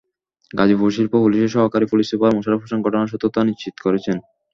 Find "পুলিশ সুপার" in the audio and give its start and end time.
1.91-2.35